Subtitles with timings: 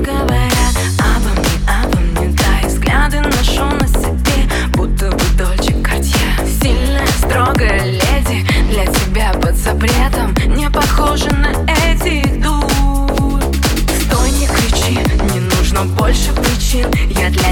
[0.00, 5.72] говорят обо мне, обо мне Да, и взгляды ношу на себе, будто бы Дольче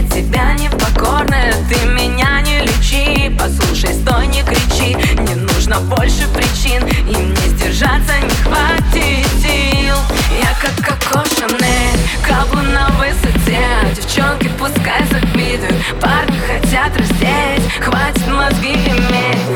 [0.07, 3.35] тебя непокорная, ты меня не лечи.
[3.39, 6.87] Послушай, стой, не кричи, не нужно больше причин.
[6.87, 9.97] И мне сдержаться не хватит сил.
[10.41, 13.63] Я как Коко Шанель, каблу на высоте.
[13.95, 17.63] Девчонки пускай завидуют, парни хотят раздеть.
[17.81, 19.56] Хватит мозги иметь,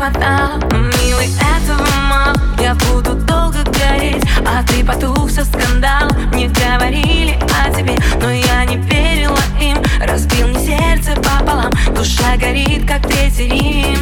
[0.00, 7.38] хватало, милый, этого мало Я буду долго гореть, а ты потух со скандалом Мне говорили
[7.62, 9.76] о тебе, но я не верила им.
[10.00, 11.70] Разбил мне сердце пополам.
[11.94, 13.98] Душа горит, как третий Рим